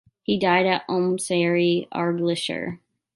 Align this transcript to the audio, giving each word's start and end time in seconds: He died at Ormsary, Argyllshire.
He 0.23 0.39
died 0.39 0.65
at 0.65 0.83
Ormsary, 0.87 1.87
Argyllshire. 1.93 2.79